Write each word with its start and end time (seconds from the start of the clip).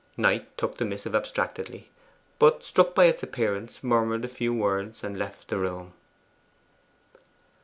Knight 0.17 0.57
took 0.57 0.77
the 0.79 0.83
missive 0.83 1.13
abstractedly, 1.13 1.91
but 2.39 2.65
struck 2.65 2.95
by 2.95 3.05
its 3.05 3.21
appearance 3.21 3.83
murmured 3.83 4.25
a 4.25 4.27
few 4.27 4.51
words 4.51 5.03
and 5.03 5.15
left 5.15 5.47
the 5.49 5.59
room. 5.59 5.93